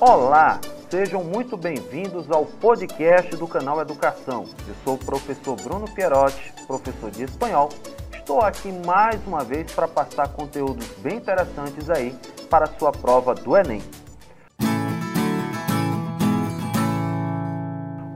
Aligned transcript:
Olá, 0.00 0.60
sejam 0.88 1.24
muito 1.24 1.56
bem-vindos 1.56 2.30
ao 2.30 2.46
podcast 2.46 3.36
do 3.36 3.48
canal 3.48 3.80
Educação. 3.80 4.44
Eu 4.68 4.74
sou 4.84 4.94
o 4.94 4.98
professor 4.98 5.56
Bruno 5.56 5.92
Pierotti, 5.92 6.54
professor 6.68 7.10
de 7.10 7.24
espanhol. 7.24 7.68
Estou 8.12 8.40
aqui 8.40 8.70
mais 8.86 9.26
uma 9.26 9.42
vez 9.42 9.74
para 9.74 9.88
passar 9.88 10.32
conteúdos 10.34 10.86
bem 10.98 11.16
interessantes 11.16 11.90
aí 11.90 12.14
para 12.48 12.66
a 12.66 12.68
sua 12.78 12.92
prova 12.92 13.34
do 13.34 13.56
Enem. 13.56 13.80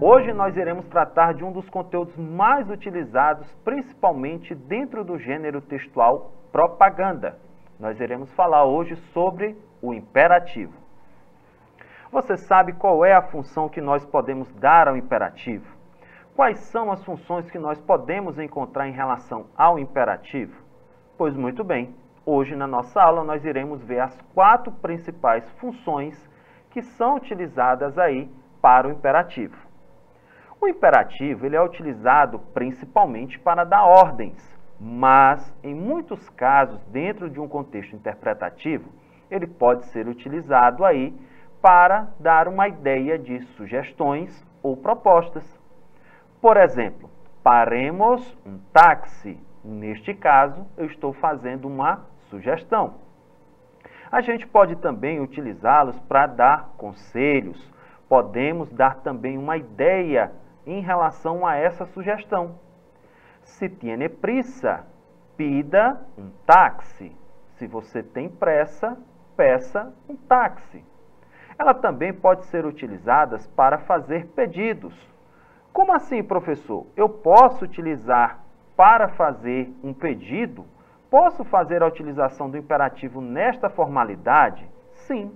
Hoje 0.01 0.33
nós 0.33 0.57
iremos 0.57 0.87
tratar 0.87 1.35
de 1.35 1.43
um 1.43 1.51
dos 1.51 1.69
conteúdos 1.69 2.17
mais 2.17 2.71
utilizados, 2.71 3.49
principalmente 3.64 4.55
dentro 4.55 5.03
do 5.03 5.19
gênero 5.19 5.61
textual 5.61 6.30
propaganda. 6.53 7.39
Nós 7.80 7.99
iremos 7.99 8.30
falar 8.35 8.67
hoje 8.67 8.95
sobre 9.12 9.57
o 9.83 9.93
imperativo. 9.93 10.82
Você 12.12 12.36
sabe 12.36 12.75
qual 12.75 13.07
é 13.07 13.14
a 13.14 13.22
função 13.22 13.71
que 13.71 13.80
nós 13.80 14.04
podemos 14.04 14.52
dar 14.57 14.86
ao 14.86 14.98
imperativo? 14.98 15.64
Quais 16.36 16.58
são 16.58 16.93
as 16.93 17.02
funções 17.02 17.50
que 17.50 17.58
nós 17.58 17.80
podemos 17.80 18.38
encontrar 18.38 18.86
em 18.86 18.93
relação 18.93 19.46
ao 19.57 19.79
imperativo? 19.79 20.52
Pois 21.16 21.35
muito 21.35 21.64
bem, 21.64 21.96
hoje 22.26 22.54
na 22.54 22.66
nossa 22.66 23.02
aula 23.02 23.25
nós 23.25 23.46
iremos 23.46 23.82
ver 23.82 24.00
as 24.00 24.21
quatro 24.35 24.71
principais 24.71 25.50
funções 25.52 26.29
que 26.68 26.82
são 26.82 27.16
utilizadas 27.16 27.96
aí 27.96 28.30
para 28.60 28.88
o 28.88 28.93
imperativo. 28.93 29.57
O 30.60 30.68
imperativo 30.68 31.46
ele 31.46 31.57
é 31.57 31.63
utilizado 31.63 32.38
principalmente 32.52 33.38
para 33.38 33.64
dar 33.64 33.86
ordens, 33.86 34.36
mas 34.78 35.50
em 35.64 35.74
muitos 35.74 36.28
casos, 36.28 36.78
dentro 36.88 37.30
de 37.30 37.41
um 37.41 37.48
contexto 37.48 37.97
interpretativo, 37.97 38.91
ele 39.30 39.47
pode 39.47 39.86
ser 39.86 40.06
utilizado 40.06 40.84
aí 40.84 41.19
para 41.62 42.08
dar 42.18 42.48
uma 42.48 42.66
ideia 42.66 43.16
de 43.16 43.41
sugestões 43.55 44.44
ou 44.62 44.77
propostas. 44.77 45.44
Por 46.41 46.56
exemplo, 46.56 47.08
paremos 47.42 48.36
um 48.44 48.58
táxi. 48.72 49.38
Neste 49.64 50.12
caso, 50.12 50.66
eu 50.77 50.86
estou 50.86 51.12
fazendo 51.12 51.69
uma 51.69 52.04
sugestão. 52.28 52.94
A 54.10 54.20
gente 54.20 54.44
pode 54.44 54.74
também 54.77 55.20
utilizá-los 55.20 55.98
para 56.00 56.27
dar 56.27 56.74
conselhos. 56.77 57.72
Podemos 58.08 58.70
dar 58.72 58.97
também 58.97 59.38
uma 59.38 59.56
ideia 59.56 60.32
em 60.66 60.80
relação 60.80 61.47
a 61.47 61.54
essa 61.54 61.86
sugestão. 61.86 62.56
Se 63.42 63.69
tiene 63.69 64.08
prisa, 64.08 64.84
pida 65.36 66.00
um 66.19 66.28
táxi. 66.44 67.16
Se 67.56 67.69
você 67.69 68.02
tem 68.02 68.28
pressa, 68.28 68.98
peça 69.36 69.92
um 70.08 70.16
táxi. 70.16 70.84
Ela 71.58 71.75
também 71.75 72.12
pode 72.12 72.45
ser 72.47 72.64
utilizada 72.64 73.39
para 73.55 73.78
fazer 73.78 74.27
pedidos. 74.28 74.95
Como 75.72 75.92
assim, 75.92 76.22
professor? 76.22 76.86
Eu 76.97 77.09
posso 77.09 77.64
utilizar 77.64 78.41
para 78.77 79.09
fazer 79.09 79.72
um 79.83 79.92
pedido? 79.92 80.67
Posso 81.11 81.44
fazer 81.44 81.83
a 81.83 81.86
utilização 81.86 82.50
do 82.50 82.56
imperativo 82.56 83.20
nesta 83.20 83.69
formalidade? 83.69 84.69
Sim, 84.92 85.31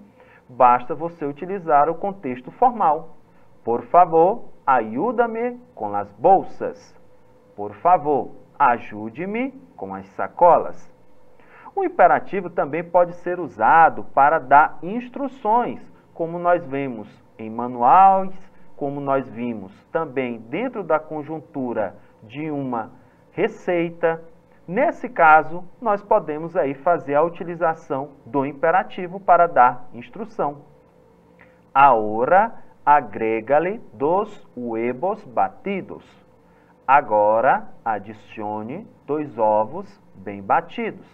basta 0.48 0.95
você 0.95 1.25
utilizar 1.25 1.89
o 1.89 1.95
contexto 1.95 2.51
formal. 2.51 3.17
Por 3.62 3.83
favor, 3.83 4.45
ajuda-me 4.67 5.58
com 5.75 5.95
as 5.95 6.11
bolsas. 6.12 6.95
Por 7.55 7.75
favor, 7.75 8.30
ajude-me 8.58 9.51
com 9.77 9.95
as 9.95 10.06
sacolas. 10.08 10.92
O 11.75 11.84
imperativo 11.84 12.48
também 12.48 12.83
pode 12.83 13.14
ser 13.17 13.39
usado 13.39 14.05
para 14.14 14.39
dar 14.39 14.78
instruções, 14.83 15.80
como 16.17 16.39
nós 16.39 16.64
vemos 16.67 17.06
em 17.39 17.50
manuais, 17.50 18.34
como 18.75 19.00
nós 19.00 19.28
vimos 19.28 19.72
também 19.92 20.39
dentro 20.39 20.83
da 20.83 20.98
conjuntura 20.98 21.95
de 22.23 22.51
uma 22.51 22.90
receita. 23.33 24.23
Nesse 24.67 25.08
caso, 25.11 25.63
nós 25.80 26.02
podemos 26.02 26.57
aí 26.57 26.74
fazer 26.74 27.14
a 27.14 27.23
utilização 27.23 28.13
do 28.24 28.45
imperativo 28.46 29.20
para 29.20 29.46
dar 29.46 29.89
instrução. 29.92 30.63
Agora 31.73 32.64
agrega-lhe 32.85 33.79
dos 33.92 34.48
huevos 34.57 35.23
batidos. 35.27 36.05
Agora 36.86 37.69
adicione 37.85 38.86
dois 39.07 39.39
ovos 39.39 39.86
bem 40.14 40.42
batidos. 40.42 41.07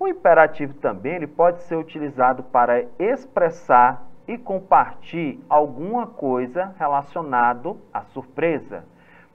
O 0.00 0.06
imperativo 0.06 0.74
também 0.74 1.16
ele 1.16 1.26
pode 1.26 1.62
ser 1.62 1.76
utilizado 1.76 2.42
para 2.44 2.84
expressar 2.98 4.06
e 4.28 4.38
compartilhar 4.38 5.40
alguma 5.48 6.06
coisa 6.06 6.72
relacionado 6.78 7.80
à 7.92 8.02
surpresa. 8.02 8.84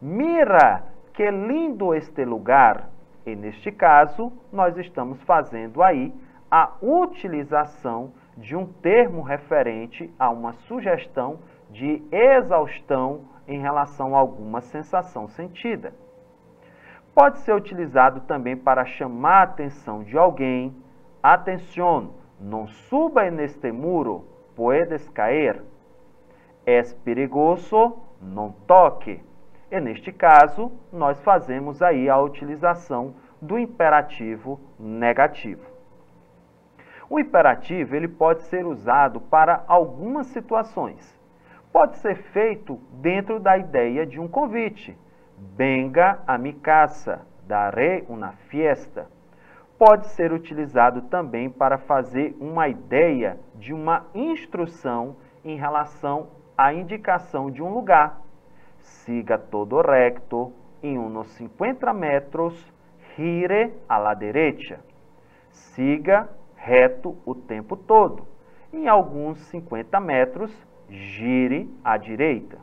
Mira, 0.01 0.83
que 1.13 1.29
lindo 1.29 1.93
este 1.93 2.23
lugar! 2.23 2.89
E 3.25 3.35
neste 3.35 3.71
caso, 3.71 4.31
nós 4.51 4.77
estamos 4.77 5.21
fazendo 5.23 5.81
aí 5.81 6.13
a 6.49 6.71
utilização 6.81 8.11
de 8.37 8.55
um 8.55 8.65
termo 8.65 9.21
referente 9.21 10.13
a 10.19 10.29
uma 10.29 10.53
sugestão 10.53 11.39
de 11.69 12.01
exaustão 12.11 13.21
em 13.47 13.59
relação 13.59 14.15
a 14.15 14.19
alguma 14.19 14.61
sensação 14.61 15.27
sentida. 15.27 15.93
Pode 17.13 17.39
ser 17.39 17.53
utilizado 17.53 18.21
também 18.21 18.57
para 18.57 18.85
chamar 18.85 19.39
a 19.39 19.43
atenção 19.43 20.03
de 20.03 20.17
alguém. 20.17 20.75
Atenção, 21.21 22.15
não 22.39 22.67
suba 22.67 23.29
neste 23.29 23.71
muro, 23.71 24.25
puedes 24.55 25.07
cair. 25.09 25.61
Es 26.65 26.91
perigoso, 26.93 27.97
não 28.19 28.51
toque. 28.65 29.21
E 29.69 29.79
neste 29.79 30.11
caso, 30.11 30.71
nós 30.91 31.21
fazemos 31.21 31.81
aí 31.81 32.09
a 32.09 32.19
utilização 32.19 33.13
do 33.39 33.59
imperativo 33.59 34.59
negativo. 34.79 35.73
O 37.09 37.19
imperativo 37.19 37.95
ele 37.95 38.07
pode 38.07 38.41
ser 38.43 38.65
usado 38.65 39.21
para 39.21 39.63
algumas 39.67 40.27
situações. 40.27 41.19
Pode 41.71 41.97
ser 41.97 42.15
feito 42.15 42.79
dentro 42.93 43.39
da 43.39 43.57
ideia 43.57 44.05
de 44.05 44.19
um 44.19 44.27
convite. 44.27 44.97
Venga 45.55 46.23
a 46.25 46.37
mi 46.37 46.53
casa, 46.53 47.27
daré 47.45 48.05
una 48.07 48.31
fiesta. 48.49 49.07
Pode 49.77 50.07
ser 50.07 50.31
utilizado 50.31 51.01
também 51.03 51.49
para 51.49 51.77
fazer 51.77 52.35
uma 52.39 52.69
ideia 52.69 53.37
de 53.55 53.73
uma 53.73 54.05
instrução 54.15 55.17
em 55.43 55.57
relação 55.57 56.29
à 56.57 56.73
indicação 56.73 57.51
de 57.51 57.61
um 57.61 57.73
lugar. 57.73 58.21
Siga 58.79 59.37
todo 59.37 59.81
recto, 59.81 60.53
em 60.81 60.97
uns 60.97 61.27
50 61.33 61.93
metros, 61.93 62.73
gire 63.15 63.73
a 63.87 63.97
la 63.97 64.13
derecha. 64.13 64.79
Siga 65.49 66.29
reto 66.55 67.17
o 67.25 67.35
tempo 67.35 67.75
todo. 67.75 68.25
Em 68.71 68.87
alguns 68.87 69.39
50 69.49 69.99
metros, 69.99 70.67
gire 70.89 71.69
à 71.83 71.97
direita. 71.97 72.57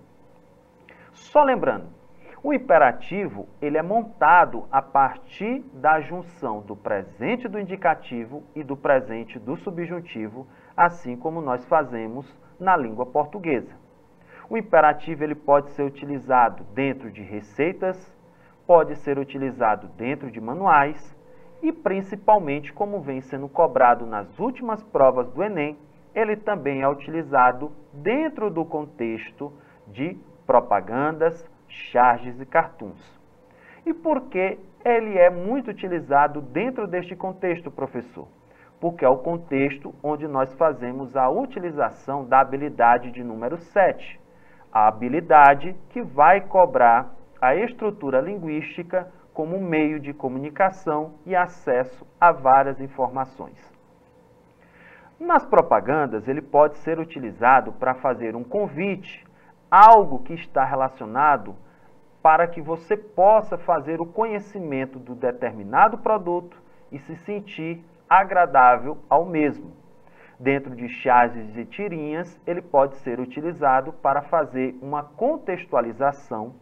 Só 1.13 1.45
lembrando, 1.45 2.00
o 2.43 2.55
imperativo 2.55 3.49
ele 3.61 3.77
é 3.77 3.83
montado 3.83 4.65
a 4.73 4.81
partir 4.81 5.61
da 5.75 6.01
junção 6.01 6.61
do 6.61 6.75
presente 6.75 7.47
do 7.47 7.59
indicativo 7.59 8.43
e 8.55 8.65
do 8.65 8.77
presente 8.77 9.39
do 9.39 9.57
subjuntivo, 9.59 10.47
assim 10.75 11.17
como 11.17 11.43
nós 11.43 11.65
fazemos 11.67 12.35
na 12.59 12.77
língua 12.77 13.05
portuguesa. 13.05 13.75
O 14.49 14.57
imperativo 14.57 15.23
ele 15.23 15.35
pode 15.35 15.71
ser 15.73 15.83
utilizado 15.83 16.65
dentro 16.75 17.11
de 17.11 17.23
receitas, 17.23 18.17
pode 18.67 18.97
ser 18.97 19.19
utilizado 19.19 19.89
dentro 19.89 20.31
de 20.31 20.41
manuais, 20.41 21.17
e 21.63 21.71
principalmente 21.71 22.73
como 22.73 23.01
vem 23.01 23.21
sendo 23.21 23.49
cobrado 23.49 24.07
nas 24.07 24.39
últimas 24.39 24.83
provas 24.83 25.31
do 25.31 25.43
Enem, 25.43 25.79
ele 26.15 26.37
também 26.37 26.81
é 26.81 26.89
utilizado 26.89 27.71
dentro 27.93 28.51
do 28.51 28.65
contexto 28.65 29.53
de 29.87 30.17
propagandas, 30.47 31.49
charges 31.71 32.41
e 32.41 32.47
cartoons. 32.47 33.21
E 33.87 33.95
por 33.95 34.23
que 34.29 34.59
ele 34.85 35.19
é 35.19 35.31
muito 35.31 35.71
utilizado 35.71 36.41
dentro 36.41 36.87
deste 36.87 37.17
contexto, 37.17 37.71
professor? 37.71 38.29
Porque 38.81 39.05
é 39.05 39.09
o 39.09 39.19
contexto 39.19 39.95
onde 40.03 40.27
nós 40.27 40.53
fazemos 40.55 41.17
a 41.17 41.29
utilização 41.29 42.25
da 42.25 42.41
habilidade 42.41 43.11
de 43.11 43.23
número 43.23 43.59
7, 43.59 44.21
a 44.73 44.89
habilidade 44.89 45.77
que 45.91 46.03
vai 46.03 46.41
cobrar 46.41 47.15
a 47.41 47.55
estrutura 47.55 48.21
linguística 48.21 49.11
como 49.33 49.61
meio 49.61 49.99
de 49.99 50.13
comunicação 50.13 51.15
e 51.25 51.35
acesso 51.35 52.07
a 52.21 52.33
várias 52.33 52.81
informações. 52.81 53.59
Nas 55.19 55.45
propagandas, 55.45 56.27
ele 56.29 56.41
pode 56.41 56.79
ser 56.79 56.99
utilizado 56.99 57.73
para 57.73 57.95
fazer 57.95 58.35
um 58.35 58.43
convite, 58.43 59.25
algo 59.71 60.19
que 60.21 60.35
está 60.35 60.65
relacionado 60.65 61.55
para 62.23 62.47
que 62.47 62.61
você 62.61 62.97
possa 62.97 63.57
fazer 63.57 64.01
o 64.01 64.07
conhecimento 64.07 64.99
do 64.99 65.15
determinado 65.15 65.99
produto 65.99 66.57
e 66.91 66.99
se 66.99 67.17
sentir 67.17 67.83
agradável 68.09 68.99
ao 69.09 69.25
mesmo. 69.25 69.73
Dentro 70.39 70.75
de 70.75 70.89
chases 70.89 71.57
e 71.57 71.65
tirinhas, 71.65 72.41
ele 72.47 72.61
pode 72.61 72.97
ser 72.97 73.21
utilizado 73.21 73.93
para 73.93 74.23
fazer 74.23 74.77
uma 74.83 75.03
contextualização 75.03 76.55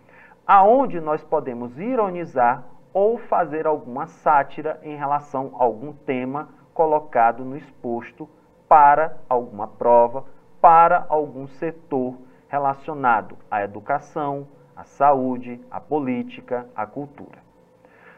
aonde 0.46 1.00
nós 1.00 1.22
podemos 1.22 1.78
ironizar 1.78 2.64
ou 2.92 3.18
fazer 3.18 3.66
alguma 3.66 4.06
sátira 4.06 4.80
em 4.82 4.96
relação 4.96 5.52
a 5.58 5.64
algum 5.64 5.92
tema 5.92 6.48
colocado 6.74 7.44
no 7.44 7.56
exposto 7.56 8.28
para 8.68 9.16
alguma 9.28 9.68
prova, 9.68 10.24
para 10.60 11.06
algum 11.08 11.46
setor 11.46 12.14
relacionado 12.48 13.36
à 13.50 13.62
educação, 13.62 14.48
à 14.74 14.84
saúde, 14.84 15.60
à 15.70 15.80
política, 15.80 16.68
à 16.74 16.86
cultura. 16.86 17.38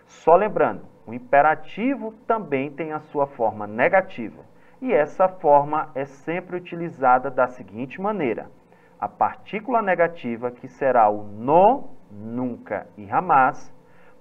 Só 0.06 0.34
lembrando, 0.34 0.82
o 1.06 1.14
imperativo 1.14 2.12
também 2.26 2.70
tem 2.70 2.92
a 2.92 3.00
sua 3.00 3.26
forma 3.26 3.66
negativa, 3.66 4.42
e 4.80 4.92
essa 4.92 5.28
forma 5.28 5.90
é 5.94 6.04
sempre 6.04 6.56
utilizada 6.56 7.30
da 7.30 7.46
seguinte 7.48 8.00
maneira: 8.00 8.50
a 8.98 9.08
partícula 9.08 9.80
negativa, 9.80 10.50
que 10.50 10.68
será 10.68 11.08
o 11.08 11.22
no, 11.22 11.90
nunca 12.10 12.86
e 12.96 13.06
jamais, 13.06 13.72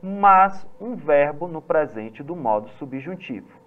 mas 0.02 0.66
um 0.80 0.96
verbo 0.96 1.48
no 1.48 1.62
presente 1.62 2.24
do 2.24 2.36
modo 2.36 2.70
subjuntivo. 2.70 3.58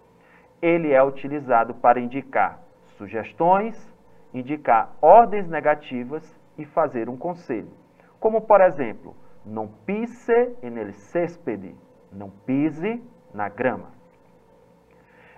Ele 0.61 0.93
é 0.93 1.03
utilizado 1.03 1.75
para 1.75 2.01
indicar 2.01 2.61
sugestões, 2.97 3.92
indicar 4.33 4.93
ordens 5.01 5.49
negativas 5.49 6.23
e 6.57 6.65
fazer 6.65 7.09
um 7.09 7.17
conselho. 7.17 7.71
Como, 8.19 8.41
por 8.41 8.61
exemplo, 8.61 9.17
não 9.45 9.67
pise 9.67 10.57
nel 10.63 10.93
céspede, 10.93 11.75
não 12.13 12.31
pise 12.31 13.03
na 13.35 13.49
grama. 13.49 13.91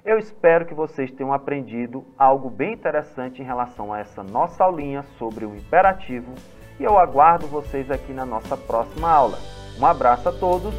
Eu 0.04 0.18
espero 0.18 0.66
que 0.66 0.74
vocês 0.74 1.10
tenham 1.12 1.32
aprendido 1.32 2.04
algo 2.18 2.50
bem 2.50 2.74
interessante 2.74 3.40
em 3.40 3.44
relação 3.44 3.90
a 3.90 4.00
essa 4.00 4.22
nossa 4.22 4.62
aulinha 4.62 5.02
sobre 5.18 5.46
o 5.46 5.56
imperativo 5.56 6.34
e 6.78 6.84
eu 6.84 6.98
aguardo 6.98 7.46
vocês 7.46 7.90
aqui 7.90 8.12
na 8.12 8.26
nossa 8.26 8.56
próxima 8.56 9.10
aula. 9.10 9.38
Um 9.80 9.86
abraço 9.86 10.28
a 10.28 10.32
todos 10.32 10.74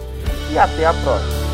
e 0.53 0.59
até 0.59 0.85
a 0.85 0.93
próxima! 0.93 1.44